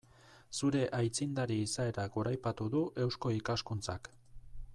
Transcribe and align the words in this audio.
Zure 0.59 0.79
aitzindari 0.99 1.57
izaera 1.65 2.07
goraipatu 2.17 2.71
du 2.77 2.83
Eusko 3.07 3.37
Ikaskuntzak. 3.43 4.13